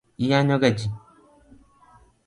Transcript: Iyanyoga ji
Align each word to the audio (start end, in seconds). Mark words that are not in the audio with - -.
Iyanyoga 0.23 0.67
ji 0.77 0.87